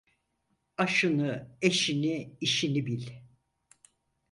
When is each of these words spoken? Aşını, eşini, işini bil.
Aşını, 0.77 1.57
eşini, 1.61 2.37
işini 2.41 2.85
bil. 2.85 3.07